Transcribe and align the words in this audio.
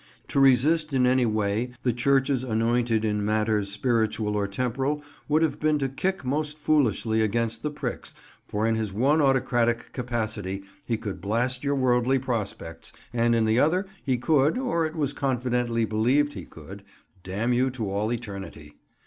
To 0.29 0.39
resist 0.39 0.93
in 0.93 1.05
any 1.05 1.27
way 1.27 1.73
the 1.83 1.93
Church's 1.93 2.43
anointed 2.43 3.05
in 3.05 3.23
matters 3.23 3.69
spiritual 3.71 4.35
or 4.35 4.47
temporal 4.47 5.03
would 5.29 5.43
have 5.43 5.59
been 5.59 5.77
to 5.77 5.87
kick 5.87 6.25
most 6.25 6.57
foolishly 6.57 7.21
against 7.21 7.61
the 7.61 7.69
pricks, 7.69 8.15
for 8.47 8.65
in 8.65 8.73
his 8.73 8.91
one 8.91 9.21
autocratic 9.21 9.93
capacity 9.93 10.63
he 10.87 10.97
could 10.97 11.21
blast 11.21 11.63
your 11.63 11.75
worldly 11.75 12.17
prospects, 12.17 12.91
and 13.13 13.35
in 13.35 13.45
the 13.45 13.59
other 13.59 13.85
he 14.03 14.17
could 14.17 14.57
(or 14.57 14.87
it 14.87 14.95
was 14.95 15.13
confidently 15.13 15.85
believed 15.85 16.33
he 16.33 16.45
could) 16.45 16.81
damn 17.23 17.53
you 17.53 17.69
to 17.69 17.87
all 17.87 18.11
eternity. 18.11 18.77